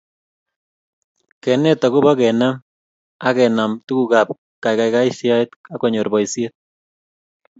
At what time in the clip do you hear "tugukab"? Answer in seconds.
3.85-4.27